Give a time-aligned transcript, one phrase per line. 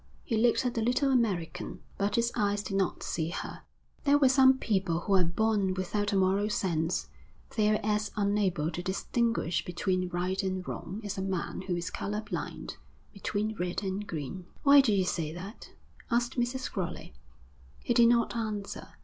[0.23, 3.61] He looked at the little American, but his eyes did not see her.
[4.03, 7.07] 'There are some people who are born without a moral sense.
[7.55, 11.91] They are as unable to distinguish between right and wrong as a man who is
[11.91, 12.77] colour blind,
[13.13, 15.69] between red and green.' 'Why do you say that?'
[16.09, 16.71] asked Mrs.
[16.71, 17.13] Crowley.
[17.83, 18.87] He did not answer.